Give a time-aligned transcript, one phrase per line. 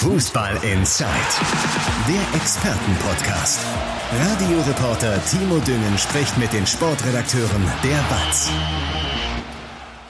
[0.00, 1.10] Fußball Inside,
[2.08, 3.60] der Expertenpodcast.
[4.18, 8.50] Radioreporter Timo Düngen spricht mit den Sportredakteuren der BATS.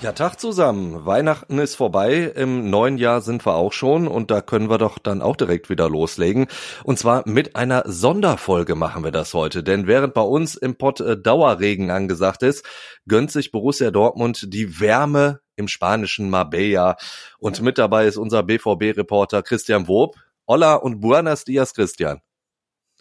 [0.00, 1.04] Ja, Tag zusammen.
[1.06, 2.32] Weihnachten ist vorbei.
[2.36, 5.70] Im neuen Jahr sind wir auch schon und da können wir doch dann auch direkt
[5.70, 6.46] wieder loslegen.
[6.84, 9.64] Und zwar mit einer Sonderfolge machen wir das heute.
[9.64, 12.64] Denn während bei uns im Pott äh, Dauerregen angesagt ist,
[13.08, 16.96] gönnt sich Borussia Dortmund die Wärme im spanischen Marbella.
[17.38, 20.16] Und mit dabei ist unser BVB-Reporter Christian Wob.
[20.48, 22.20] Hola und buenas dias, Christian.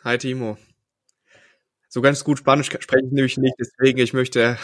[0.03, 0.57] Hi, Timo.
[1.87, 4.59] So ganz gut Spanisch spreche ich nämlich nicht, deswegen ich möchte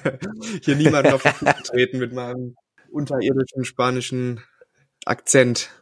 [0.62, 2.56] hier niemanden auf den Fuß treten mit meinem
[2.90, 4.42] unterirdischen spanischen
[5.04, 5.79] Akzent.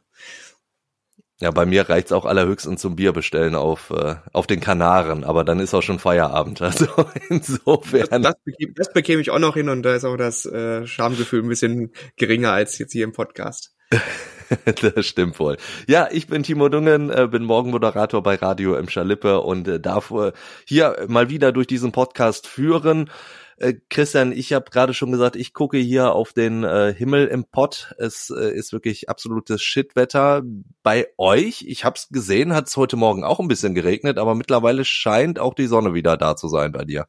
[1.40, 5.44] Ja, bei mir reicht's auch allerhöchstens zum Bier bestellen auf, äh, auf den Kanaren, aber
[5.44, 6.60] dann ist auch schon Feierabend.
[6.68, 6.86] Also
[7.28, 8.22] insofern.
[8.22, 10.86] Das, das, bekäme, das bekäme ich auch noch hin und da ist auch das äh,
[10.86, 13.72] Schamgefühl ein bisschen geringer als jetzt hier im Podcast.
[14.64, 15.56] das stimmt wohl.
[15.86, 20.10] Ja, ich bin Timo Dungen, äh, bin Morgenmoderator bei Radio im Schalippe und äh, darf
[20.10, 20.32] äh,
[20.64, 23.10] hier mal wieder durch diesen Podcast führen.
[23.90, 26.64] Christian, ich habe gerade schon gesagt, ich gucke hier auf den
[26.94, 27.94] Himmel im Pott.
[27.98, 30.42] Es ist wirklich absolutes Shitwetter.
[30.82, 34.34] Bei euch, ich habe es gesehen, hat es heute Morgen auch ein bisschen geregnet, aber
[34.34, 37.06] mittlerweile scheint auch die Sonne wieder da zu sein bei dir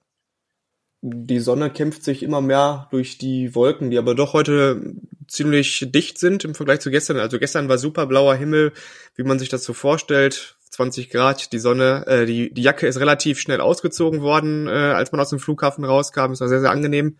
[1.01, 4.95] die Sonne kämpft sich immer mehr durch die Wolken, die aber doch heute
[5.27, 7.17] ziemlich dicht sind im Vergleich zu gestern.
[7.19, 8.73] Also gestern war super blauer Himmel,
[9.15, 10.57] wie man sich das so vorstellt.
[10.69, 15.11] 20 Grad, die Sonne, äh, die, die Jacke ist relativ schnell ausgezogen worden, äh, als
[15.11, 16.31] man aus dem Flughafen rauskam.
[16.31, 17.17] Es war sehr, sehr angenehm.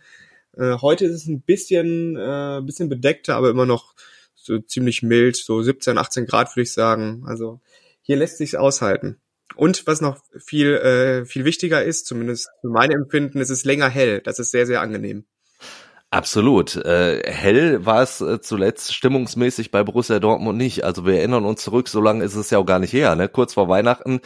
[0.56, 3.96] Äh, heute ist es ein bisschen, äh, bisschen bedeckter, aber immer noch
[4.36, 7.24] so ziemlich mild, so 17, 18 Grad würde ich sagen.
[7.26, 7.60] Also
[8.02, 9.18] hier lässt sich's aushalten.
[9.56, 13.90] Und was noch viel, äh, viel wichtiger ist, zumindest für mein Empfinden, es ist länger
[13.90, 14.22] hell.
[14.22, 15.26] Das ist sehr, sehr angenehm.
[16.12, 16.76] Absolut.
[16.76, 20.84] Äh, hell war es äh, zuletzt stimmungsmäßig bei Borussia Dortmund nicht.
[20.84, 23.16] Also wir erinnern uns zurück, so lange ist es ja auch gar nicht her.
[23.16, 23.30] Ne?
[23.30, 24.20] Kurz vor Weihnachten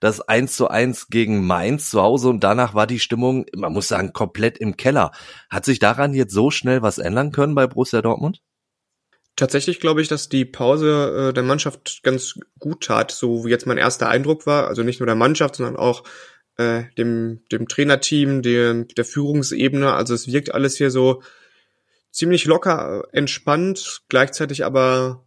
[0.00, 3.88] das 1 zu 1 gegen Mainz zu Hause und danach war die Stimmung, man muss
[3.88, 5.10] sagen, komplett im Keller.
[5.50, 8.40] Hat sich daran jetzt so schnell was ändern können bei Borussia Dortmund?
[9.36, 13.66] Tatsächlich glaube ich, dass die Pause äh, der Mannschaft ganz gut tat, so wie jetzt
[13.66, 14.68] mein erster Eindruck war.
[14.68, 16.02] Also nicht nur der Mannschaft, sondern auch
[16.58, 19.92] äh, dem, dem Trainerteam, dem, der Führungsebene.
[19.92, 21.22] Also es wirkt alles hier so
[22.10, 25.26] ziemlich locker, entspannt, gleichzeitig aber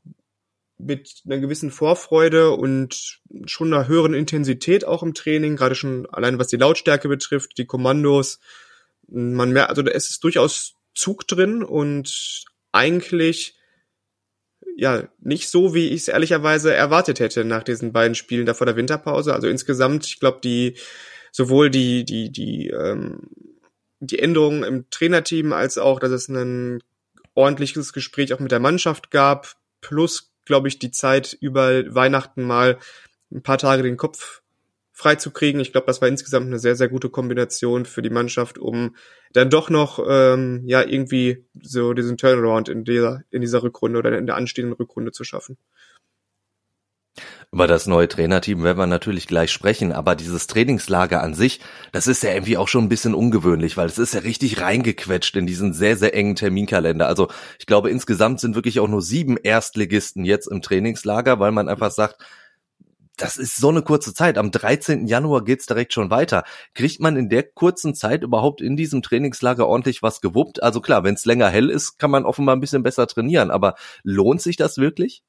[0.79, 6.39] mit einer gewissen Vorfreude und schon einer höheren Intensität auch im Training, gerade schon allein
[6.39, 8.39] was die Lautstärke betrifft, die Kommandos.
[9.07, 13.55] Man merkt, also da ist es durchaus Zug drin und eigentlich
[14.77, 18.65] ja, nicht so, wie ich es ehrlicherweise erwartet hätte nach diesen beiden Spielen da vor
[18.65, 19.33] der Winterpause.
[19.33, 20.77] Also insgesamt, ich glaube, die
[21.31, 23.29] sowohl die, die, die, ähm,
[23.99, 26.81] die Änderungen im Trainerteam als auch, dass es ein
[27.35, 32.77] ordentliches Gespräch auch mit der Mannschaft gab, plus, glaube ich, die Zeit über Weihnachten mal
[33.31, 34.41] ein paar Tage den Kopf
[34.99, 35.61] freizukriegen.
[35.61, 38.95] Ich glaube, das war insgesamt eine sehr, sehr gute Kombination für die Mannschaft, um
[39.31, 44.17] dann doch noch ähm, ja irgendwie so diesen Turnaround in dieser in dieser Rückrunde oder
[44.17, 45.57] in der anstehenden Rückrunde zu schaffen.
[47.51, 51.59] Über das neue Trainerteam werden wir natürlich gleich sprechen, aber dieses Trainingslager an sich,
[51.91, 55.35] das ist ja irgendwie auch schon ein bisschen ungewöhnlich, weil es ist ja richtig reingequetscht
[55.35, 57.07] in diesen sehr, sehr engen Terminkalender.
[57.07, 57.27] Also
[57.57, 61.89] ich glaube, insgesamt sind wirklich auch nur sieben Erstligisten jetzt im Trainingslager, weil man einfach
[61.89, 62.23] sagt,
[63.17, 64.37] das ist so eine kurze Zeit.
[64.37, 65.07] Am 13.
[65.07, 66.43] Januar geht's direkt schon weiter.
[66.75, 70.61] Kriegt man in der kurzen Zeit überhaupt in diesem Trainingslager ordentlich was gewuppt?
[70.61, 73.49] Also klar, wenn es länger hell ist, kann man offenbar ein bisschen besser trainieren.
[73.49, 73.73] Aber
[74.03, 75.23] lohnt sich das wirklich?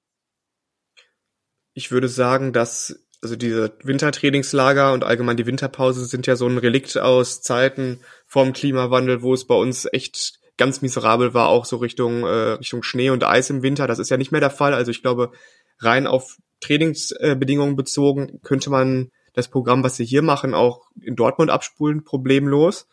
[1.80, 6.58] Ich würde sagen, dass also diese Wintertrainingslager und allgemein die Winterpause sind ja so ein
[6.58, 11.78] Relikt aus Zeiten vorm Klimawandel, wo es bei uns echt ganz miserabel war, auch so
[11.78, 13.86] Richtung äh, Richtung Schnee und Eis im Winter.
[13.86, 14.74] Das ist ja nicht mehr der Fall.
[14.74, 15.32] Also ich glaube,
[15.78, 21.50] rein auf Trainingsbedingungen bezogen könnte man das Programm, was sie hier machen, auch in Dortmund
[21.50, 22.88] abspulen, problemlos.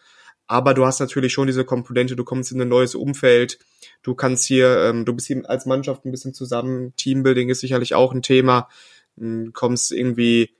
[0.47, 3.59] Aber du hast natürlich schon diese Komponente, du kommst in ein neues Umfeld,
[4.01, 7.95] du kannst hier, ähm, du bist hier als Mannschaft ein bisschen zusammen, Teambuilding ist sicherlich
[7.95, 8.69] auch ein Thema,
[9.17, 10.51] du kommst irgendwie,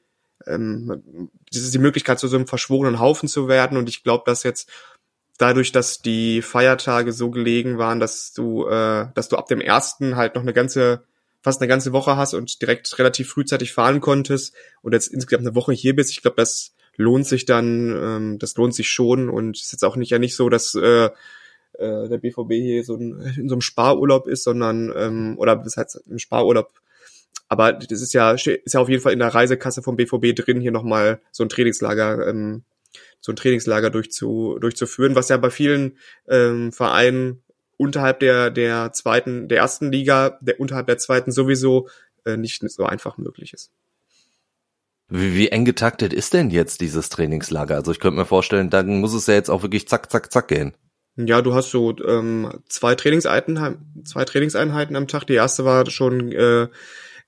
[0.45, 3.78] ähm, das ist die Möglichkeit, zu so einem verschworenen Haufen zu werden.
[3.78, 4.69] Und ich glaube, dass jetzt
[5.38, 10.16] dadurch, dass die Feiertage so gelegen waren, dass du, äh, dass du ab dem ersten
[10.16, 11.04] halt noch eine ganze
[11.42, 15.56] fast eine ganze Woche hast und direkt relativ frühzeitig fahren konntest und jetzt insgesamt eine
[15.56, 19.58] Woche hier bist, ich glaube, das lohnt sich dann, ähm, das lohnt sich schon und
[19.58, 21.06] ist jetzt auch nicht ja nicht so, dass äh,
[21.74, 25.78] äh, der BVB hier so ein, in so einem Sparurlaub ist, sondern ähm, oder das
[25.78, 26.72] heißt im Sparurlaub.
[27.48, 30.60] Aber das ist ja ist ja auf jeden Fall in der Reisekasse vom BVB drin,
[30.60, 32.64] hier nochmal so ein Trainingslager ähm,
[33.22, 35.98] so ein Trainingslager durchzu, durchzuführen, was ja bei vielen
[36.28, 37.44] ähm, Vereinen
[37.78, 41.90] unterhalb der, der zweiten, der ersten Liga, der unterhalb der zweiten sowieso
[42.26, 43.72] äh, nicht so einfach möglich ist.
[45.09, 47.75] Wie, wie eng getaktet ist denn jetzt dieses Trainingslager?
[47.75, 50.48] Also ich könnte mir vorstellen, dann muss es ja jetzt auch wirklich zack, zack, zack
[50.50, 50.74] gehen.
[51.15, 55.25] Ja, du hast so ähm, zwei Trainingseinheiten, zwei Trainingseinheiten am Tag.
[55.25, 56.68] Die erste war schon äh,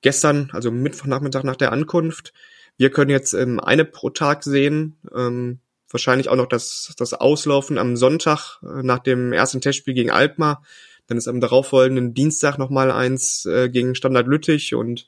[0.01, 2.33] gestern, also Mittwochnachmittag nach der Ankunft.
[2.77, 4.97] Wir können jetzt ähm, eine pro Tag sehen.
[5.15, 5.59] Ähm,
[5.89, 10.63] wahrscheinlich auch noch das, das Auslaufen am Sonntag äh, nach dem ersten Testspiel gegen Alkmaar.
[11.07, 15.07] Dann ist am darauffolgenden Dienstag nochmal eins äh, gegen Standard Lüttich und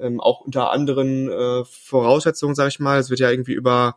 [0.00, 2.98] ähm, auch unter anderen äh, Voraussetzungen, sage ich mal.
[2.98, 3.96] Es wird ja irgendwie über,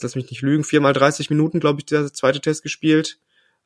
[0.00, 3.18] lass mich nicht lügen, viermal 30 Minuten, glaube ich, der zweite Test gespielt.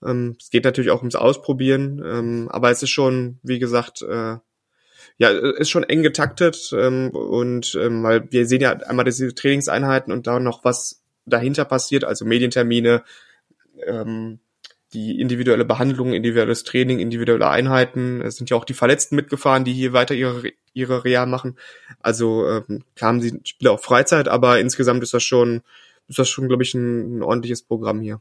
[0.05, 4.37] Ähm, es geht natürlich auch ums Ausprobieren, ähm, aber es ist schon, wie gesagt, äh,
[5.19, 10.13] ja, ist schon eng getaktet ähm, und ähm, weil wir sehen ja einmal diese Trainingseinheiten
[10.13, 13.03] und da noch was dahinter passiert, also Medientermine,
[13.87, 14.41] ähm,
[14.93, 18.21] die individuelle Behandlung, individuelles Training, individuelle Einheiten.
[18.23, 21.57] Es sind ja auch die Verletzten mitgefahren, die hier weiter ihre ihre Reha machen.
[22.01, 25.63] Also ähm, klar haben sie Spieler auch Freizeit, aber insgesamt ist das schon
[26.09, 28.21] ist das schon, glaube ich, ein, ein ordentliches Programm hier.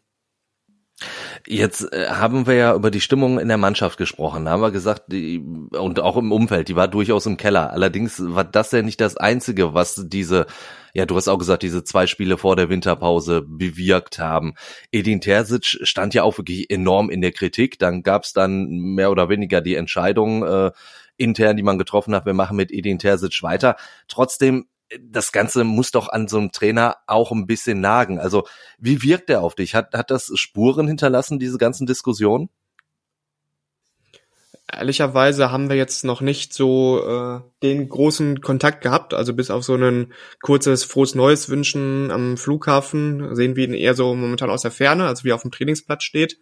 [1.45, 4.47] Jetzt äh, haben wir ja über die Stimmung in der Mannschaft gesprochen.
[4.47, 7.71] Haben wir gesagt, die, und auch im Umfeld, die war durchaus im Keller.
[7.71, 10.47] Allerdings war das ja nicht das Einzige, was diese,
[10.93, 14.55] ja, du hast auch gesagt, diese zwei Spiele vor der Winterpause bewirkt haben.
[14.91, 17.77] Edin Terzic stand ja auch wirklich enorm in der Kritik.
[17.77, 20.71] Dann gab es dann mehr oder weniger die Entscheidung äh,
[21.17, 23.75] intern, die man getroffen hat, wir machen mit Edin Terzic weiter.
[24.07, 24.67] Trotzdem
[24.99, 28.19] das Ganze muss doch an so einem Trainer auch ein bisschen nagen.
[28.19, 28.45] Also
[28.77, 29.75] wie wirkt er auf dich?
[29.75, 32.49] Hat, hat das Spuren hinterlassen, diese ganzen Diskussionen?
[34.71, 39.13] Ehrlicherweise haben wir jetzt noch nicht so äh, den großen Kontakt gehabt.
[39.13, 43.93] Also bis auf so ein kurzes frohes Neues wünschen am Flughafen sehen wir ihn eher
[43.93, 46.39] so momentan aus der Ferne, also wie er auf dem Trainingsplatz steht.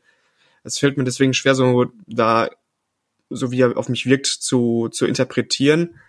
[0.63, 2.49] Es fällt mir deswegen schwer, so da
[3.35, 5.99] so wie er auf mich wirkt, zu, zu interpretieren.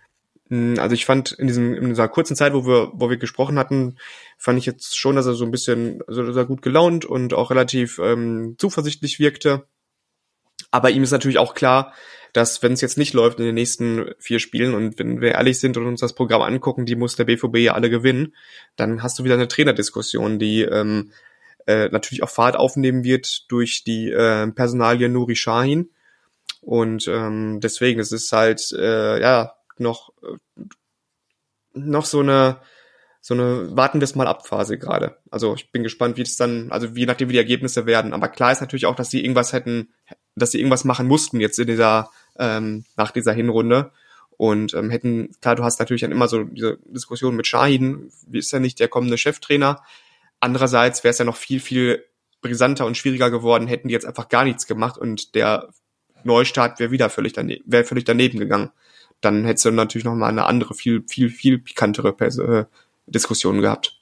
[0.49, 3.59] Hm, also ich fand in diesem in dieser kurzen Zeit, wo wir wo wir gesprochen
[3.59, 3.97] hatten,
[4.38, 7.50] fand ich jetzt schon, dass er so ein bisschen also er gut gelaunt und auch
[7.50, 9.67] relativ ähm, zuversichtlich wirkte.
[10.71, 11.94] Aber ihm ist natürlich auch klar,
[12.32, 15.61] dass wenn es jetzt nicht läuft in den nächsten vier Spielen und wenn wir ehrlich
[15.61, 18.35] sind und uns das Programm angucken, die muss der BVB ja alle gewinnen,
[18.75, 21.12] dann hast du wieder eine Trainerdiskussion, die ähm,
[21.67, 25.91] äh, natürlich auch Fahrt aufnehmen wird durch die äh, Personalie Nuri Shahin.
[26.65, 30.63] Und ähm, deswegen, es ist halt, äh, ja, noch, äh,
[31.75, 32.61] noch so eine,
[33.21, 35.19] so eine warten wir es mal ab Phase gerade.
[35.31, 38.13] Also ich bin gespannt, wie es dann, also je nachdem wie die Ergebnisse werden.
[38.13, 39.93] Aber klar ist natürlich auch, dass sie irgendwas hätten,
[40.35, 43.93] dass sie irgendwas machen mussten jetzt in dieser ähm, nach dieser Hinrunde
[44.37, 48.39] und ähm, hätten klar, du hast natürlich dann immer so diese Diskussion mit Shahin, wie
[48.39, 49.83] ist er nicht der kommende Cheftrainer?
[50.41, 52.05] Andererseits wäre es ja noch viel viel
[52.43, 55.71] brisanter und schwieriger geworden, hätten die jetzt einfach gar nichts gemacht und der
[56.26, 58.71] Neustart wäre wieder völlig daneben, wäre völlig daneben gegangen
[59.25, 62.65] dann hättest du natürlich noch mal eine andere, viel, viel, viel pikantere äh,
[63.06, 63.99] Diskussion gehabt.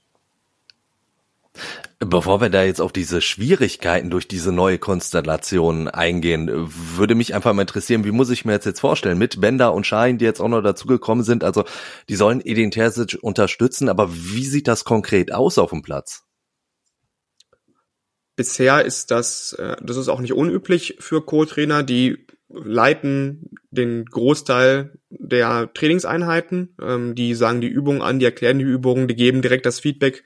[1.98, 7.52] Bevor wir da jetzt auf diese Schwierigkeiten durch diese neue Konstellation eingehen, würde mich einfach
[7.52, 10.40] mal interessieren, wie muss ich mir jetzt jetzt vorstellen, mit Bender und Schein, die jetzt
[10.40, 11.64] auch noch dazugekommen sind, also
[12.08, 16.24] die sollen Edin Terzic unterstützen, aber wie sieht das konkret aus auf dem Platz?
[18.42, 24.98] Bisher ist das, äh, das ist auch nicht unüblich für Co-Trainer, die leiten den Großteil
[25.10, 26.74] der Trainingseinheiten.
[26.82, 30.24] Ähm, die sagen die Übungen an, die erklären die Übungen, die geben direkt das Feedback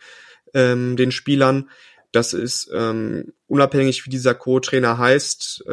[0.54, 1.68] ähm, den Spielern.
[2.10, 5.64] Das ist ähm, unabhängig, wie dieser Co-Trainer heißt,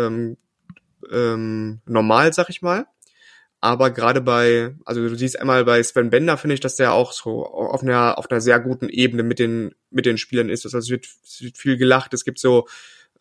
[1.09, 2.87] normal, sag ich mal.
[3.63, 7.13] Aber gerade bei, also du siehst einmal bei Sven Bender, finde ich, dass der auch
[7.13, 10.65] so auf einer, auf einer sehr guten Ebene mit den, mit den Spielern ist.
[10.65, 12.67] Also es wird, es wird viel gelacht, es gibt so,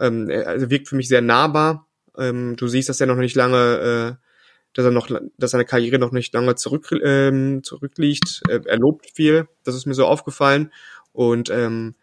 [0.01, 1.87] ähm, also wirkt für mich sehr nahbar
[2.19, 4.27] ähm, du siehst, dass er noch nicht lange, äh,
[4.75, 5.09] dass er noch,
[5.39, 8.43] dass seine Karriere noch nicht lange zurück, ähm, zurückliegt.
[8.49, 10.73] Äh, er lobt viel, das ist mir so aufgefallen.
[11.13, 11.95] Und ähm,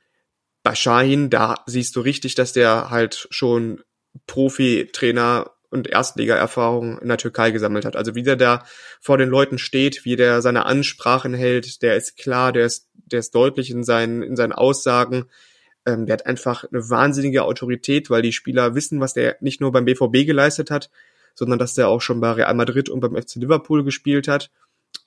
[0.64, 3.82] bei Shahin, da siehst du richtig, dass der halt schon
[4.28, 7.96] Profi-Trainer und Erstliga-Erfahrung in der Türkei gesammelt hat.
[7.96, 8.64] Also wie der da
[9.00, 13.20] vor den Leuten steht, wie der seine Ansprachen hält, der ist klar, der ist, der
[13.20, 15.26] ist deutlich in seinen, in seinen Aussagen.
[15.86, 19.72] Ähm, der hat einfach eine wahnsinnige Autorität, weil die Spieler wissen, was der nicht nur
[19.72, 20.90] beim BVB geleistet hat,
[21.36, 24.52] sondern dass der auch schon bei Real Madrid und beim FC Liverpool gespielt hat.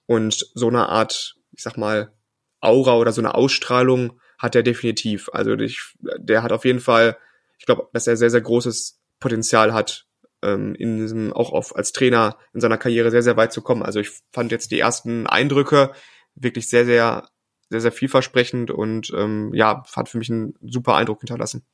[0.06, 2.12] Und so eine Art, ich sag mal,
[2.60, 5.28] Aura oder so eine Ausstrahlung hat er definitiv.
[5.32, 7.16] Also ich, der hat auf jeden Fall,
[7.58, 10.06] ich glaube, dass er sehr, sehr großes Potenzial hat,
[10.42, 13.82] ähm, in diesem, auch auf, als Trainer in seiner Karriere sehr, sehr weit zu kommen.
[13.82, 15.92] Also ich fand jetzt die ersten Eindrücke
[16.34, 17.24] wirklich sehr, sehr
[17.72, 21.64] sehr, sehr vielversprechend und ähm, ja, hat für mich einen super Eindruck hinterlassen.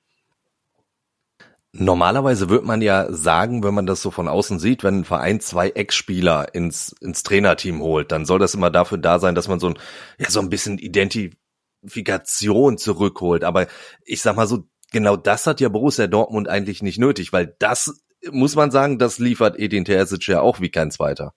[1.72, 5.40] Normalerweise wird man ja sagen, wenn man das so von außen sieht, wenn ein Verein
[5.40, 9.60] zwei Ex-Spieler ins, ins Trainerteam holt, dann soll das immer dafür da sein, dass man
[9.60, 9.78] so ein,
[10.18, 13.44] ja, so ein bisschen Identifikation zurückholt.
[13.44, 13.66] Aber
[14.04, 18.00] ich sag mal so, genau das hat ja Borussia Dortmund eigentlich nicht nötig, weil das,
[18.30, 21.34] muss man sagen, das liefert Edin Terzic ja auch wie kein zweiter.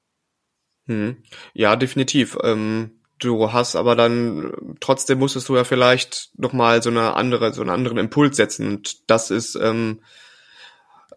[0.88, 1.24] Hm.
[1.54, 2.38] Ja, definitiv.
[2.44, 7.54] Ähm du hast aber dann trotzdem musstest du ja vielleicht noch mal so eine andere
[7.54, 10.02] so einen anderen Impuls setzen und das ist ähm,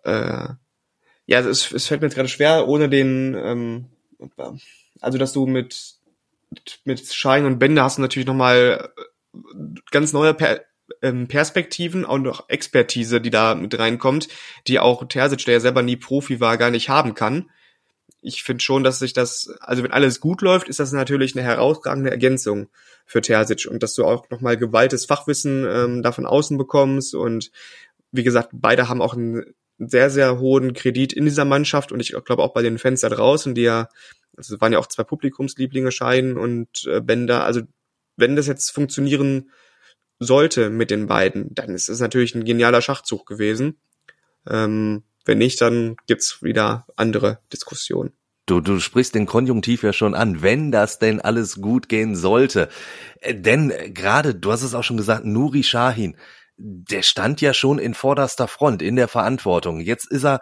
[0.05, 0.49] äh,
[1.27, 3.87] ja es, es fällt mir jetzt gerade schwer ohne den ähm,
[5.01, 5.95] also dass du mit
[6.85, 8.93] mit Schein und Bände hast du natürlich noch mal
[9.91, 10.61] ganz neue per
[11.03, 14.29] ähm, Perspektiven und auch Expertise, die da mit reinkommt,
[14.67, 17.51] die auch Terzic, der ja selber nie Profi war, gar nicht haben kann.
[18.21, 21.45] Ich finde schon, dass sich das, also wenn alles gut läuft, ist das natürlich eine
[21.45, 22.69] herausragende Ergänzung
[23.05, 23.67] für Terzic.
[23.71, 27.15] Und dass du auch nochmal gewaltes Fachwissen ähm, da von außen bekommst.
[27.15, 27.51] Und
[28.13, 31.93] wie gesagt, beide haben auch einen sehr, sehr hohen Kredit in dieser Mannschaft.
[31.93, 33.89] Und ich glaube auch bei den Fans da draußen, die ja,
[34.37, 37.63] also waren ja auch zwei Publikumslieblinge Schein und äh, Bender, also
[38.17, 39.51] wenn das jetzt funktionieren
[40.25, 43.79] sollte mit den beiden, dann ist es natürlich ein genialer Schachzug gewesen.
[44.49, 48.13] Ähm, wenn nicht, dann gibt's wieder andere Diskussionen.
[48.47, 52.69] Du, du sprichst den Konjunktiv ja schon an, wenn das denn alles gut gehen sollte.
[53.21, 56.17] Äh, denn gerade, du hast es auch schon gesagt, Nuri Shahin,
[56.57, 59.81] der stand ja schon in vorderster Front in der Verantwortung.
[59.81, 60.41] Jetzt ist er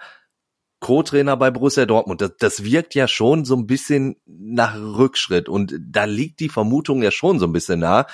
[0.80, 2.20] Co-Trainer bei Borussia Dortmund.
[2.20, 7.02] Das, das wirkt ja schon so ein bisschen nach Rückschritt und da liegt die Vermutung
[7.02, 8.06] ja schon so ein bisschen nah,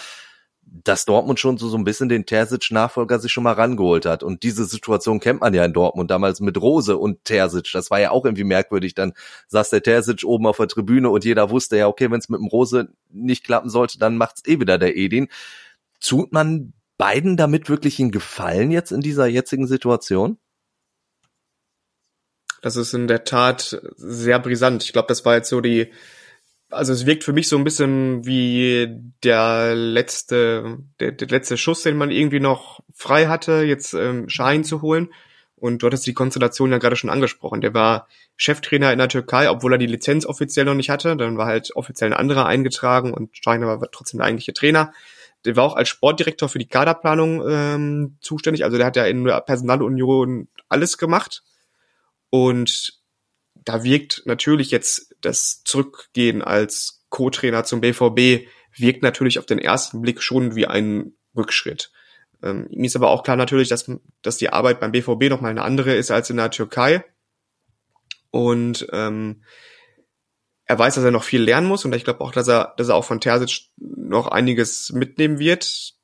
[0.71, 4.23] dass Dortmund schon so, so ein bisschen den Terzic-Nachfolger sich schon mal rangeholt hat.
[4.23, 7.71] Und diese Situation kennt man ja in Dortmund damals mit Rose und Terzic.
[7.73, 8.95] Das war ja auch irgendwie merkwürdig.
[8.95, 9.15] Dann
[9.49, 12.41] saß der Terzic oben auf der Tribüne und jeder wusste ja, okay, wenn es mit
[12.41, 15.29] dem Rose nicht klappen sollte, dann macht's eh wieder der Edin.
[16.01, 20.39] Tut man beiden damit wirklich einen Gefallen jetzt in dieser jetzigen Situation?
[22.61, 24.83] Das ist in der Tat sehr brisant.
[24.83, 25.93] Ich glaube, das war jetzt so die
[26.71, 28.89] also es wirkt für mich so ein bisschen wie
[29.25, 34.65] der letzte, der, der letzte Schuss, den man irgendwie noch frei hatte, jetzt ähm, Schein
[34.65, 35.13] zu holen.
[35.57, 37.61] Und du hattest die Konstellation ja gerade schon angesprochen.
[37.61, 38.07] Der war
[38.37, 41.17] Cheftrainer in der Türkei, obwohl er die Lizenz offiziell noch nicht hatte.
[41.17, 44.93] Dann war halt offiziell ein anderer eingetragen und Schein war trotzdem der eigentliche Trainer.
[45.45, 48.65] Der war auch als Sportdirektor für die Kaderplanung ähm, zuständig.
[48.65, 51.43] Also der hat ja in der Personalunion alles gemacht.
[52.31, 53.01] Und
[53.55, 60.01] da wirkt natürlich jetzt das Zurückgehen als Co-Trainer zum BVB wirkt natürlich auf den ersten
[60.01, 61.91] Blick schon wie ein Rückschritt.
[62.43, 63.91] Ähm, ihm ist aber auch klar natürlich, dass,
[64.23, 67.05] dass die Arbeit beim BVB nochmal eine andere ist als in der Türkei.
[68.31, 69.43] Und ähm,
[70.65, 72.89] er weiß, dass er noch viel lernen muss und ich glaube auch, dass er, dass
[72.89, 75.95] er auch von Terzic noch einiges mitnehmen wird.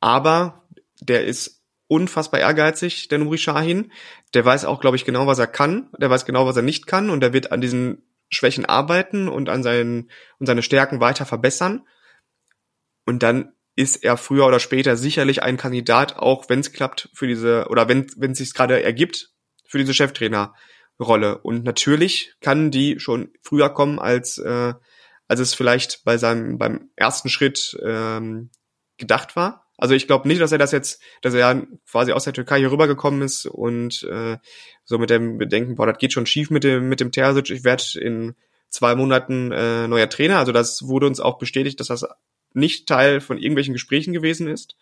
[0.00, 0.68] Aber
[1.00, 1.57] der ist
[1.88, 3.92] unfassbar ehrgeizig, der Nuri Shahin.
[4.34, 5.88] Der weiß auch, glaube ich, genau, was er kann.
[5.98, 7.10] Der weiß genau, was er nicht kann.
[7.10, 11.86] Und der wird an diesen Schwächen arbeiten und an seinen, und seine Stärken weiter verbessern.
[13.06, 17.26] Und dann ist er früher oder später sicherlich ein Kandidat, auch wenn es klappt für
[17.26, 19.32] diese, oder wenn wenn es sich gerade ergibt,
[19.66, 21.38] für diese Cheftrainerrolle.
[21.42, 24.74] Und natürlich kann die schon früher kommen, als, äh,
[25.28, 28.50] als es vielleicht bei seinem, beim ersten Schritt ähm,
[28.96, 29.67] gedacht war.
[29.78, 32.72] Also ich glaube nicht, dass er das jetzt, dass er quasi aus der Türkei hier
[32.72, 34.36] rübergekommen ist und äh,
[34.84, 37.50] so mit dem Bedenken, boah, das geht schon schief mit dem mit dem Terzic.
[37.50, 38.34] Ich werde in
[38.68, 40.38] zwei Monaten äh, neuer Trainer.
[40.38, 42.04] Also das wurde uns auch bestätigt, dass das
[42.54, 44.76] nicht Teil von irgendwelchen Gesprächen gewesen ist.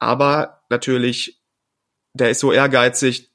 [0.00, 1.40] Aber natürlich,
[2.12, 3.30] der ist so ehrgeizig.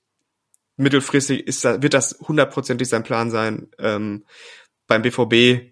[0.76, 4.26] Mittelfristig ist, wird das hundertprozentig sein Plan sein, ähm,
[4.88, 5.72] beim BVB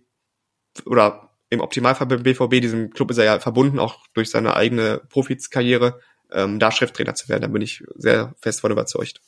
[0.85, 5.01] oder im Optimalfall beim BVB, diesem Club ist er ja verbunden, auch durch seine eigene
[5.09, 5.99] Profitskarriere,
[6.31, 7.43] ähm, da Cheftrainer zu werden.
[7.43, 9.21] Da bin ich sehr fest von überzeugt.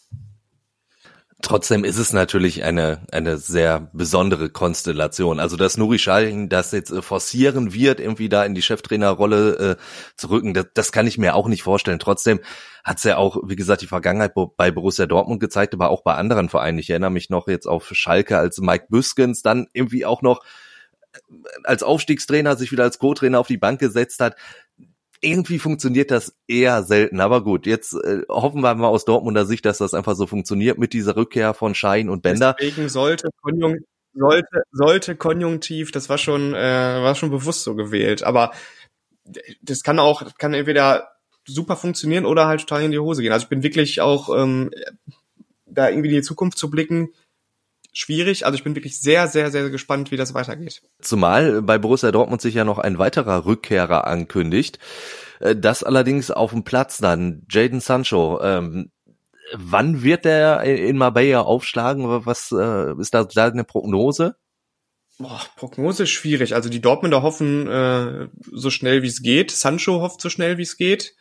[1.42, 5.40] Trotzdem ist es natürlich eine, eine sehr besondere Konstellation.
[5.40, 9.76] Also, dass Nuri Sahin das jetzt äh, forcieren wird, irgendwie da in die Cheftrainerrolle äh,
[10.16, 12.00] zu rücken, das, das kann ich mir auch nicht vorstellen.
[12.00, 12.40] Trotzdem
[12.84, 16.16] hat es ja auch, wie gesagt, die Vergangenheit bei Borussia Dortmund gezeigt, aber auch bei
[16.16, 16.80] anderen Vereinen.
[16.80, 20.42] Ich erinnere mich noch jetzt auf Schalke, als Mike Büskens dann irgendwie auch noch
[21.64, 24.36] als Aufstiegstrainer sich wieder als Co-Trainer auf die Bank gesetzt hat.
[25.22, 27.20] Irgendwie funktioniert das eher selten.
[27.20, 30.78] Aber gut, jetzt äh, hoffen wir mal aus Dortmunder Sicht, dass das einfach so funktioniert
[30.78, 32.56] mit dieser Rückkehr von Schein und Bender.
[32.60, 33.80] Deswegen sollte Konjunk
[34.16, 38.24] sollte, sollte Konjunktiv, das war schon, äh, war schon bewusst so gewählt.
[38.24, 38.52] Aber
[39.62, 41.10] das kann auch, kann entweder
[41.46, 43.32] super funktionieren oder halt total in die Hose gehen.
[43.32, 44.72] Also ich bin wirklich auch ähm,
[45.66, 47.10] da irgendwie in die Zukunft zu blicken,
[47.98, 48.46] schwierig.
[48.46, 50.84] Also ich bin wirklich sehr, sehr, sehr gespannt, wie das weitergeht.
[51.02, 54.80] Zumal bei Borussia Dortmund sich ja noch ein weiterer Rückkehrer ankündigt.
[55.40, 58.40] Äh, das allerdings auf dem Platz dann, Jaden Sancho.
[58.42, 58.92] Ähm,
[59.54, 62.26] Wann wird der in Marbella aufschlagen?
[62.26, 64.36] Was äh, ist da, da eine Prognose?
[65.20, 66.56] Boah, Prognose ist schwierig.
[66.56, 69.52] Also die Dortmunder hoffen äh, so schnell wie es geht.
[69.52, 71.14] Sancho hofft so schnell wie es geht.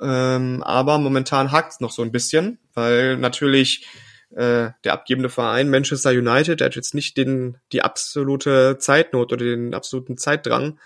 [0.00, 3.86] Ähm, aber momentan hakt noch so ein bisschen, weil natürlich
[4.30, 9.44] äh, der abgebende Verein Manchester United, der hat jetzt nicht den die absolute Zeitnot oder
[9.44, 10.78] den absoluten Zeitdrang,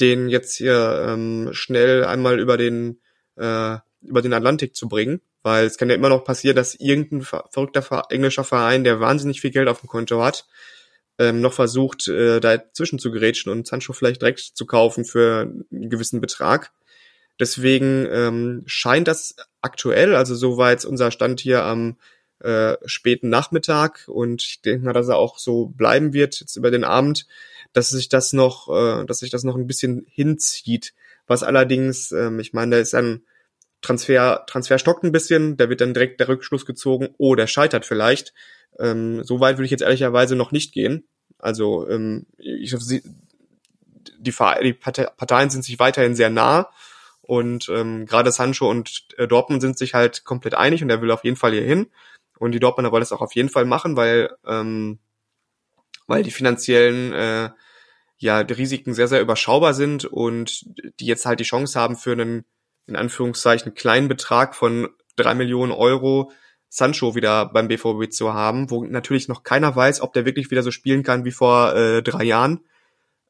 [0.00, 3.00] den jetzt hier ähm, schnell einmal über den
[3.36, 7.22] äh, über den Atlantik zu bringen, weil es kann ja immer noch passieren, dass irgendein
[7.22, 10.46] verrückter englischer Verein, der wahnsinnig viel Geld auf dem Konto hat,
[11.18, 15.90] ähm, noch versucht, äh, dazwischen zu gerätschen und Sancho vielleicht direkt zu kaufen für einen
[15.90, 16.72] gewissen Betrag.
[17.40, 21.96] Deswegen ähm, scheint das aktuell, also so war jetzt unser Stand hier am
[22.44, 26.70] äh, späten Nachmittag und ich denke mal, dass er auch so bleiben wird jetzt über
[26.70, 27.26] den Abend,
[27.72, 30.94] dass sich das noch, äh, dass sich das noch ein bisschen hinzieht.
[31.26, 33.24] Was allerdings, ähm, ich meine, da ist ein
[33.80, 37.86] Transfer, Transfer stockt ein bisschen, da wird dann direkt der Rückschluss gezogen, oh, der scheitert
[37.86, 38.34] vielleicht.
[38.78, 41.06] Ähm, so weit würde ich jetzt ehrlicherweise noch nicht gehen.
[41.38, 43.02] Also ähm, ich die,
[44.18, 46.70] die Parteien sind sich weiterhin sehr nah
[47.20, 51.10] und ähm, gerade Sancho und äh, Dortmund sind sich halt komplett einig und er will
[51.10, 51.86] auf jeden Fall hier hin.
[52.38, 54.98] Und die Dortmunder wollen das auch auf jeden Fall machen, weil, ähm,
[56.06, 57.50] weil die finanziellen äh,
[58.18, 60.64] ja, die Risiken sehr, sehr überschaubar sind und
[61.00, 62.44] die jetzt halt die Chance haben für einen,
[62.86, 66.30] in Anführungszeichen, kleinen Betrag von drei Millionen Euro
[66.68, 70.62] Sancho wieder beim BVB zu haben, wo natürlich noch keiner weiß, ob der wirklich wieder
[70.62, 72.64] so spielen kann wie vor äh, drei Jahren.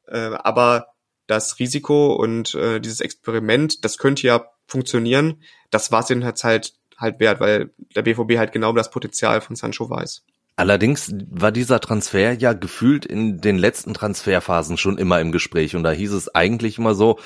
[0.06, 0.94] Äh, aber
[1.26, 5.42] das Risiko und äh, dieses Experiment, das könnte ja funktionieren.
[5.70, 9.57] Das war es ihnen halt, halt wert, weil der BVB halt genau das Potenzial von
[9.57, 10.25] Sancho weiß.
[10.57, 15.83] Allerdings war dieser Transfer ja gefühlt in den letzten Transferphasen schon immer im Gespräch und
[15.83, 17.19] da hieß es eigentlich immer so,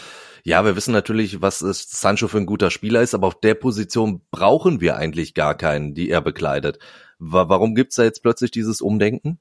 [0.45, 3.55] ja, wir wissen natürlich, was ist Sancho für ein guter Spieler ist, aber auf der
[3.55, 6.79] Position brauchen wir eigentlich gar keinen, die er bekleidet.
[7.19, 9.39] Warum gibt's da jetzt plötzlich dieses Umdenken?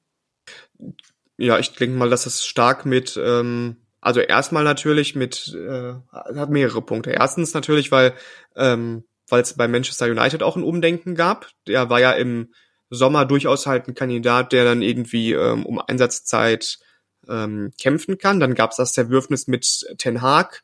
[1.38, 6.50] Ja, ich denke mal, dass es stark mit, ähm, also erstmal natürlich mit, äh, hat
[6.50, 7.12] mehrere Punkte.
[7.12, 8.14] Erstens natürlich, weil
[8.56, 11.50] ähm, weil es bei Manchester United auch ein Umdenken gab.
[11.68, 12.54] Der war ja im
[12.90, 16.80] Sommer durchaus halt ein Kandidat, der dann irgendwie ähm, um Einsatzzeit
[17.28, 18.40] ähm, kämpfen kann.
[18.40, 20.64] Dann gab es das Zerwürfnis mit Ten Hag.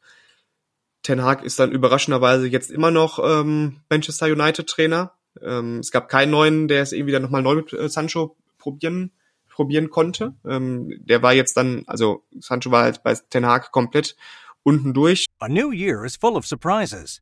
[1.01, 5.13] Ten Hag ist dann überraschenderweise jetzt immer noch ähm, Manchester United Trainer.
[5.41, 9.11] Ähm, es gab keinen neuen, der es irgendwie dann nochmal neu mit äh, Sancho probieren
[9.53, 10.33] probieren konnte.
[10.45, 14.15] Ähm, der war jetzt dann, also Sancho war halt bei Ten Hag komplett
[14.63, 15.27] unten durch.
[15.39, 17.21] A new year is full of surprises,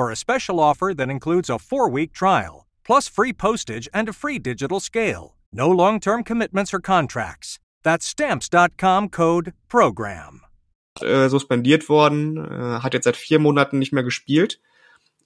[0.00, 4.14] for a special offer that includes a four week trial, plus free postage and a
[4.14, 5.36] free digital scale.
[5.52, 7.58] No long term commitments or contracts.
[7.82, 10.40] That's stamps.com code PROGRAM.
[11.02, 14.58] Äh, suspendiert worden, äh, hat jetzt seit vier Monaten nicht mehr gespielt.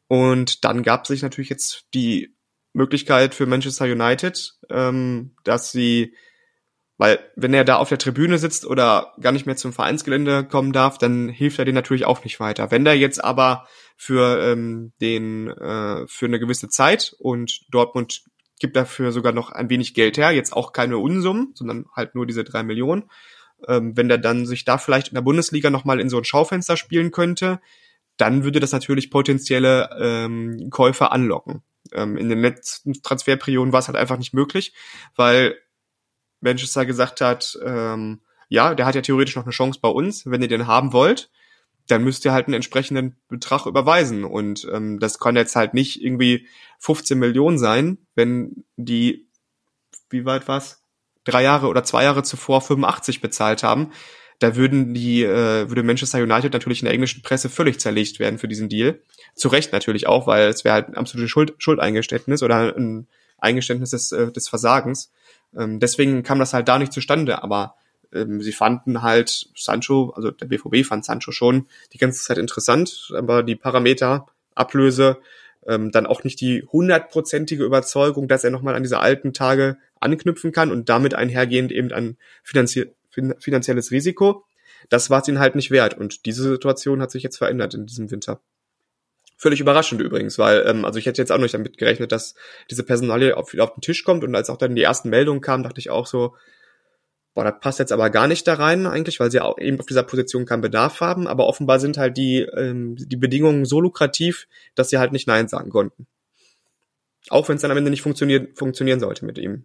[0.09, 2.35] Und dann gab sich natürlich jetzt die
[2.73, 6.15] Möglichkeit für Manchester United, ähm, dass sie
[6.97, 10.73] weil wenn er da auf der Tribüne sitzt oder gar nicht mehr zum Vereinsgelände kommen
[10.73, 12.71] darf, dann hilft er denen natürlich auch nicht weiter.
[12.71, 18.23] Wenn der jetzt aber für ähm, den äh, für eine gewisse Zeit und Dortmund
[18.61, 22.27] gibt dafür sogar noch ein wenig Geld her, jetzt auch keine Unsummen, sondern halt nur
[22.27, 23.11] diese drei Millionen.
[23.67, 26.77] Ähm, wenn der dann sich da vielleicht in der Bundesliga nochmal in so ein Schaufenster
[26.77, 27.61] spielen könnte,
[28.17, 31.63] dann würde das natürlich potenzielle ähm, Käufer anlocken.
[31.93, 34.73] Ähm, in den letzten Transferperioden war es halt einfach nicht möglich,
[35.17, 35.57] weil
[36.45, 40.43] Manchester gesagt hat, ähm, ja, der hat ja theoretisch noch eine Chance bei uns, wenn
[40.43, 41.31] ihr den haben wollt,
[41.89, 44.25] dann müsst ihr halt einen entsprechenden Betrag überweisen.
[44.25, 46.47] Und ähm, das kann jetzt halt nicht irgendwie
[46.79, 49.27] 15 Millionen sein, wenn die,
[50.09, 50.83] wie weit was,
[51.25, 53.91] drei Jahre oder zwei Jahre zuvor 85 bezahlt haben.
[54.39, 58.39] Da würden die, äh, würde Manchester United natürlich in der englischen Presse völlig zerlegt werden
[58.39, 59.01] für diesen Deal.
[59.35, 63.07] Zu Recht natürlich auch, weil es wäre halt ein absolutes Schuld, Schuldeingeständnis oder ein
[63.39, 65.13] Eingeständnis des, äh, des Versagens.
[65.57, 67.43] Ähm, deswegen kam das halt da nicht zustande.
[67.43, 67.75] Aber
[68.13, 73.13] ähm, sie fanden halt Sancho, also der BVB fand Sancho schon die ganze Zeit interessant,
[73.15, 75.19] aber die Parameter, Ablöse,
[75.67, 80.53] ähm, dann auch nicht die hundertprozentige Überzeugung, dass er nochmal an diese alten Tage anknüpfen
[80.53, 82.93] kann und damit einhergehend eben ein finanzie
[83.39, 84.45] finanzielles Risiko.
[84.89, 85.97] Das war es ihnen halt nicht wert.
[85.97, 88.41] Und diese Situation hat sich jetzt verändert in diesem Winter.
[89.37, 92.35] Völlig überraschend übrigens, weil, ähm, also ich hätte jetzt auch nicht damit gerechnet, dass
[92.71, 95.65] diese Personalie auf, auf den Tisch kommt und als auch dann die ersten Meldungen kamen,
[95.65, 96.35] dachte ich auch so,
[97.35, 99.87] boah, das passt jetzt aber gar nicht da rein eigentlich, weil sie auch eben auf
[99.87, 104.47] dieser Position keinen Bedarf haben, aber offenbar sind halt die, ähm, die Bedingungen so lukrativ,
[104.77, 106.07] dass sie halt nicht Nein sagen konnten.
[107.29, 109.65] Auch wenn es dann am Ende nicht funktioniert, funktionieren sollte mit ihm.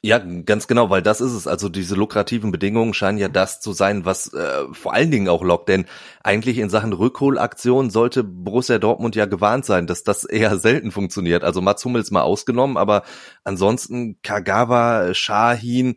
[0.00, 1.48] Ja, ganz genau, weil das ist es.
[1.48, 5.42] Also diese lukrativen Bedingungen scheinen ja das zu sein, was äh, vor allen Dingen auch
[5.42, 5.68] lockt.
[5.68, 5.86] Denn
[6.22, 11.42] eigentlich in Sachen Rückholaktion sollte Borussia Dortmund ja gewarnt sein, dass das eher selten funktioniert.
[11.42, 13.02] Also Mats Hummels mal ausgenommen, aber
[13.42, 15.96] ansonsten Kagawa, Shahin,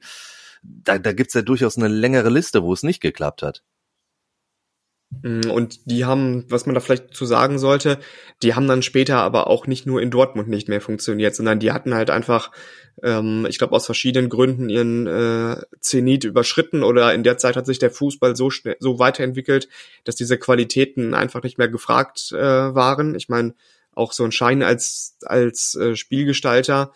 [0.63, 3.61] da, da gibt's ja durchaus eine längere Liste, wo es nicht geklappt hat.
[5.23, 7.99] Mm, und die haben, was man da vielleicht zu sagen sollte,
[8.43, 11.71] die haben dann später aber auch nicht nur in Dortmund nicht mehr funktioniert, sondern die
[11.71, 12.51] hatten halt einfach,
[13.03, 17.65] ähm, ich glaube aus verschiedenen Gründen ihren äh, Zenit überschritten oder in der Zeit hat
[17.65, 19.67] sich der Fußball so schnell, so weiterentwickelt,
[20.05, 22.37] dass diese Qualitäten einfach nicht mehr gefragt äh,
[22.75, 23.15] waren.
[23.15, 23.53] Ich meine,
[23.93, 26.93] auch so ein Schein als als äh, Spielgestalter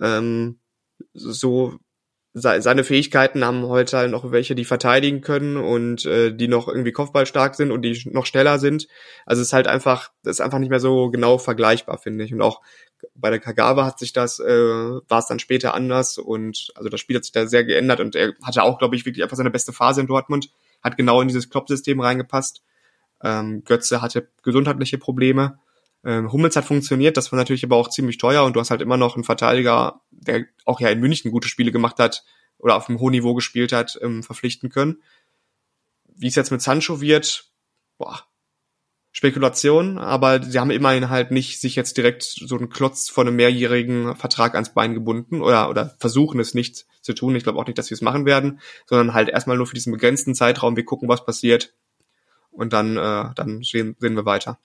[0.00, 0.58] ähm,
[1.12, 1.78] so
[2.40, 6.92] seine Fähigkeiten haben heute halt noch welche, die verteidigen können und äh, die noch irgendwie
[6.92, 8.88] kopfballstark sind und die noch schneller sind.
[9.26, 12.32] Also es ist halt einfach, ist einfach nicht mehr so genau vergleichbar, finde ich.
[12.32, 12.60] Und auch
[13.14, 17.00] bei der Kagawa hat sich das, äh, war es dann später anders und also das
[17.00, 19.50] Spiel hat sich da sehr geändert und er hatte auch, glaube ich, wirklich einfach seine
[19.50, 20.50] beste Phase in Dortmund,
[20.82, 22.62] hat genau in dieses Klopp-System reingepasst.
[23.22, 25.58] Ähm, Götze hatte gesundheitliche Probleme
[26.04, 28.82] ähm, Hummels hat funktioniert, das war natürlich aber auch ziemlich teuer und du hast halt
[28.82, 32.24] immer noch einen Verteidiger, der auch ja in München gute Spiele gemacht hat
[32.58, 35.02] oder auf einem hohen Niveau gespielt hat, ähm, verpflichten können.
[36.14, 37.50] Wie es jetzt mit Sancho wird,
[37.98, 38.22] boah,
[39.10, 43.36] Spekulation, aber sie haben immerhin halt nicht sich jetzt direkt so einen Klotz von einem
[43.36, 47.34] mehrjährigen Vertrag ans Bein gebunden oder, oder versuchen es nicht zu tun.
[47.34, 49.92] Ich glaube auch nicht, dass wir es machen werden, sondern halt erstmal nur für diesen
[49.92, 50.76] begrenzten Zeitraum.
[50.76, 51.74] Wir gucken, was passiert
[52.50, 54.60] und dann, äh, dann sehen, sehen wir weiter.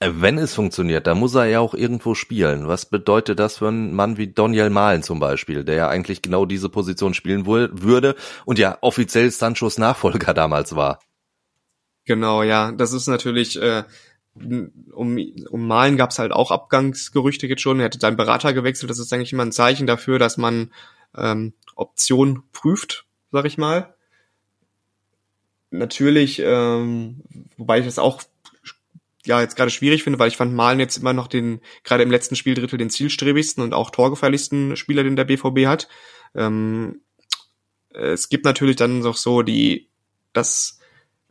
[0.00, 2.68] Äh, wenn es funktioniert, dann muss er ja auch irgendwo spielen.
[2.68, 6.44] Was bedeutet das für einen Mann wie Daniel Mahlen zum Beispiel, der ja eigentlich genau
[6.44, 11.00] diese Position spielen würde und ja offiziell Sanchos Nachfolger damals war?
[12.04, 13.84] Genau, ja, das ist natürlich, äh,
[14.34, 15.18] um,
[15.50, 17.80] um Malen gab es halt auch Abgangsgerüchte jetzt schon.
[17.80, 18.90] Er hätte seinen Berater gewechselt.
[18.90, 20.72] Das ist eigentlich immer ein Zeichen dafür, dass man
[21.16, 23.94] ähm, Optionen prüft, sag ich mal.
[25.70, 27.22] Natürlich, ähm,
[27.56, 28.22] wobei ich das auch
[29.26, 32.10] ja jetzt gerade schwierig finde, weil ich fand Malen jetzt immer noch den, gerade im
[32.10, 35.88] letzten Spieldrittel, den zielstrebigsten und auch torgefährlichsten Spieler, den der BVB hat.
[36.34, 37.00] Ähm,
[37.90, 39.88] es gibt natürlich dann noch so die,
[40.32, 40.80] das,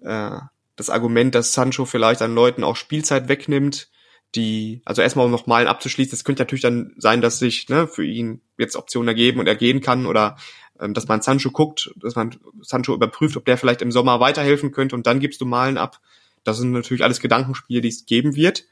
[0.01, 0.37] äh,
[0.75, 3.89] das Argument, dass Sancho vielleicht an Leuten auch Spielzeit wegnimmt,
[4.33, 7.87] die, also erstmal um noch Malen abzuschließen, es könnte natürlich dann sein, dass sich ne,
[7.87, 10.37] für ihn jetzt Optionen ergeben und er gehen kann oder
[10.79, 14.71] ähm, dass man Sancho guckt, dass man Sancho überprüft, ob der vielleicht im Sommer weiterhelfen
[14.71, 16.01] könnte und dann gibst du Malen ab.
[16.45, 18.63] Das sind natürlich alles Gedankenspiele, die es geben wird.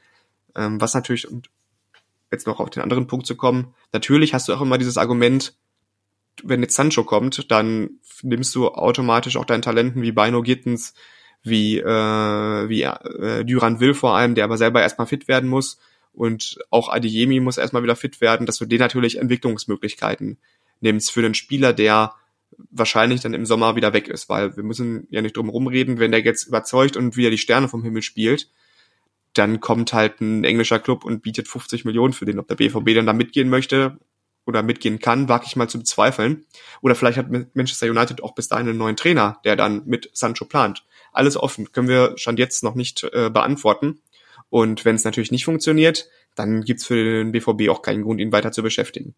[0.56, 1.50] Ähm, was natürlich, und
[2.30, 5.54] jetzt noch auf den anderen Punkt zu kommen, natürlich hast du auch immer dieses Argument,
[6.42, 10.94] wenn jetzt Sancho kommt, dann nimmst du automatisch auch deinen Talenten wie Bino Gittens,
[11.42, 15.78] wie, äh, wie äh, Duran Will vor allem, der aber selber erstmal fit werden muss.
[16.12, 20.38] Und auch Adeyemi muss erstmal wieder fit werden, dass du den natürlich Entwicklungsmöglichkeiten
[20.80, 22.14] nimmst für den Spieler, der
[22.70, 26.10] wahrscheinlich dann im Sommer wieder weg ist, weil wir müssen ja nicht drum rumreden, wenn
[26.10, 28.50] der jetzt überzeugt und wieder die Sterne vom Himmel spielt,
[29.34, 32.38] dann kommt halt ein englischer Club und bietet 50 Millionen für den.
[32.38, 33.98] Ob der BVB dann da mitgehen möchte
[34.46, 36.44] oder mitgehen kann, wage ich mal zu bezweifeln.
[36.82, 40.44] Oder vielleicht hat Manchester United auch bis dahin einen neuen Trainer, der dann mit Sancho
[40.44, 40.84] plant.
[41.12, 44.00] Alles offen, können wir schon jetzt noch nicht äh, beantworten.
[44.50, 48.32] Und wenn es natürlich nicht funktioniert, dann gibt's für den BVB auch keinen Grund, ihn
[48.32, 49.14] weiter zu beschäftigen.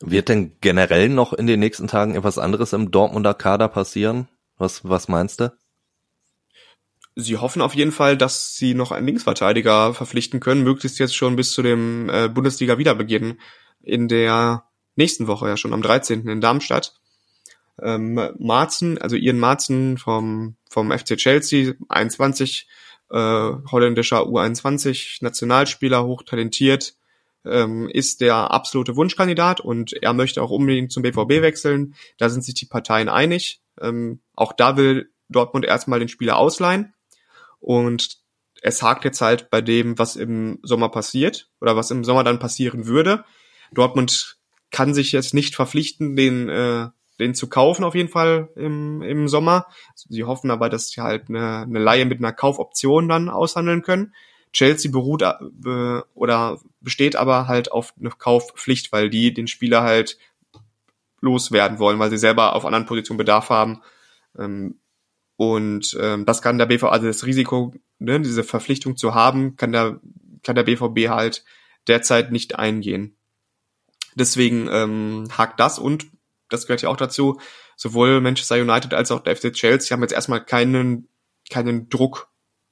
[0.00, 4.28] Wird denn generell noch in den nächsten Tagen etwas anderes im Dortmunder Kader passieren?
[4.56, 5.52] Was, was meinst du?
[7.16, 11.36] Sie hoffen auf jeden Fall, dass sie noch einen Linksverteidiger verpflichten können, möglichst jetzt schon
[11.36, 13.38] bis zu dem äh, Bundesliga-Wiederbeginn
[13.82, 14.64] in der
[14.96, 16.26] nächsten Woche, ja schon am 13.
[16.28, 16.94] in Darmstadt.
[17.82, 22.68] Ähm, Marzen, also Ian Marzen vom, vom FC Chelsea, 21,
[23.10, 26.94] äh, holländischer U21 Nationalspieler, hochtalentiert,
[27.44, 31.94] ähm, ist der absolute Wunschkandidat und er möchte auch unbedingt zum BVB wechseln.
[32.18, 33.60] Da sind sich die Parteien einig.
[33.80, 36.94] Ähm, auch da will Dortmund erstmal den Spieler ausleihen
[37.60, 38.20] und
[38.62, 42.38] es hakt jetzt halt bei dem, was im Sommer passiert oder was im Sommer dann
[42.38, 43.24] passieren würde.
[43.72, 44.38] Dortmund
[44.70, 49.28] kann sich jetzt nicht verpflichten, den, äh, den zu kaufen auf jeden Fall im, im
[49.28, 49.66] Sommer.
[49.94, 54.14] Sie hoffen aber, dass sie halt eine, eine Laie mit einer Kaufoption dann aushandeln können.
[54.52, 60.18] Chelsea beruht äh, oder besteht aber halt auf eine Kaufpflicht, weil die den Spieler halt
[61.20, 63.82] loswerden wollen, weil sie selber auf anderen Positionen Bedarf haben.
[64.38, 64.80] Ähm,
[65.36, 69.72] und ähm, das kann der BVB, also das Risiko, ne, diese Verpflichtung zu haben, kann
[69.72, 70.00] der,
[70.42, 71.44] kann der BVB halt
[71.86, 73.16] derzeit nicht eingehen.
[74.14, 76.08] Deswegen ähm, hakt das und
[76.48, 77.40] das gehört ja auch dazu,
[77.76, 81.08] sowohl Manchester United als auch der FC Chelsea haben jetzt erstmal keinen,
[81.48, 82.28] keinen Druck,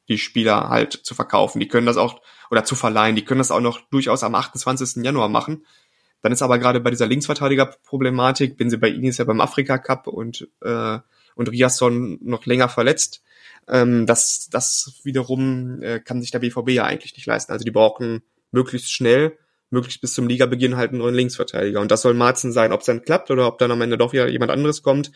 [0.08, 1.60] die Spieler halt zu verkaufen.
[1.60, 5.04] Die können das auch, oder zu verleihen, die können das auch noch durchaus am 28.
[5.04, 5.66] Januar machen.
[6.22, 9.78] Dann ist aber gerade bei dieser Linksverteidiger-Problematik, bin sie bei Ihnen ist ja beim Afrika
[9.78, 10.98] Cup und, äh,
[11.36, 13.22] und Riasson noch länger verletzt.
[13.68, 17.52] Ähm, das, das wiederum äh, kann sich der BVB ja eigentlich nicht leisten.
[17.52, 19.38] Also die brauchen möglichst schnell
[19.70, 21.80] möglichst bis zum Ligabeginn halt einen neuen Linksverteidiger.
[21.80, 24.12] Und das soll Marzen sein, ob es dann klappt oder ob dann am Ende doch
[24.12, 25.12] wieder jemand anderes kommt.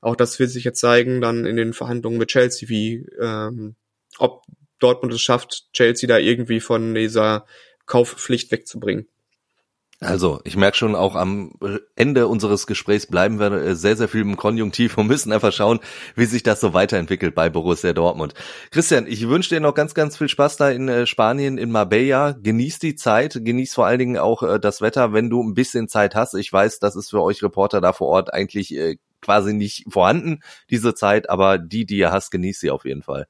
[0.00, 3.76] Auch das wird sich jetzt zeigen dann in den Verhandlungen mit Chelsea, wie ähm,
[4.18, 4.42] ob
[4.78, 7.46] Dortmund es schafft, Chelsea da irgendwie von dieser
[7.86, 9.08] Kaufpflicht wegzubringen.
[10.00, 11.52] Also, ich merke schon, auch am
[11.94, 15.80] Ende unseres Gesprächs bleiben wir äh, sehr, sehr viel im Konjunktiv und müssen einfach schauen,
[16.16, 18.34] wie sich das so weiterentwickelt bei Borussia Dortmund.
[18.70, 22.32] Christian, ich wünsche dir noch ganz, ganz viel Spaß da in äh, Spanien, in Marbella.
[22.32, 25.88] Genieß die Zeit, genieß vor allen Dingen auch äh, das Wetter, wenn du ein bisschen
[25.88, 26.34] Zeit hast.
[26.34, 28.76] Ich weiß, das ist für euch Reporter da vor Ort eigentlich
[29.22, 33.26] quasi nicht vorhanden, diese Zeit, aber die, die ihr hast, genieß sie auf jeden Fall.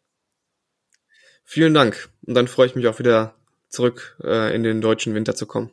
[1.45, 2.09] Vielen Dank.
[2.27, 3.35] Und dann freue ich mich auch wieder
[3.69, 5.71] zurück in den deutschen Winter zu kommen.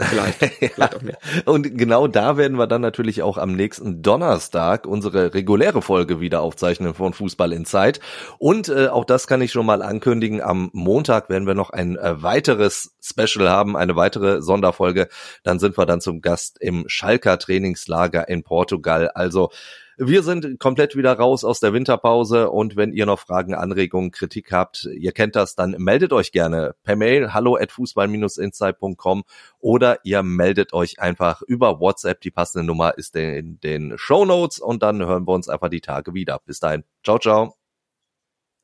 [0.00, 0.38] Vielleicht,
[0.74, 1.18] vielleicht auch mehr.
[1.44, 6.40] Und genau da werden wir dann natürlich auch am nächsten Donnerstag unsere reguläre Folge wieder
[6.40, 8.00] aufzeichnen von Fußball in Zeit.
[8.38, 10.40] Und äh, auch das kann ich schon mal ankündigen.
[10.40, 15.08] Am Montag werden wir noch ein äh, weiteres Special haben, eine weitere Sonderfolge.
[15.42, 19.08] Dann sind wir dann zum Gast im Schalker Trainingslager in Portugal.
[19.08, 19.50] Also
[19.96, 24.52] wir sind komplett wieder raus aus der Winterpause und wenn ihr noch Fragen, Anregungen, Kritik
[24.52, 29.24] habt, ihr kennt das, dann meldet euch gerne per Mail hallo at fußball-insight.com
[29.58, 32.20] oder ihr meldet euch einfach über WhatsApp.
[32.20, 35.80] Die passende Nummer ist in den Show Notes und dann hören wir uns einfach die
[35.80, 36.40] Tage wieder.
[36.44, 36.84] Bis dahin.
[37.04, 37.54] Ciao, ciao.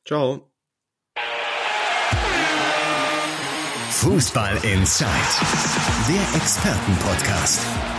[0.05, 0.49] Ciao.
[3.91, 5.09] Fußball Inside,
[6.07, 7.98] der Expertenpodcast.